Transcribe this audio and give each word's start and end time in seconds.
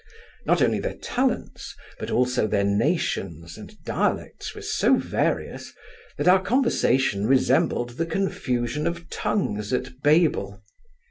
Not 0.47 0.63
only 0.63 0.79
their 0.79 0.95
talents, 0.95 1.75
but 1.99 2.09
also 2.09 2.47
their 2.47 2.63
nations 2.63 3.55
and 3.55 3.77
dialects 3.83 4.55
were 4.55 4.63
so 4.63 4.95
various, 4.95 5.73
that 6.17 6.27
our 6.27 6.41
conversation 6.41 7.27
resembled 7.27 7.91
the 7.97 8.07
confusion 8.07 8.87
of 8.87 9.11
tongues 9.11 9.71
at 9.73 10.01
Babel. 10.01 10.63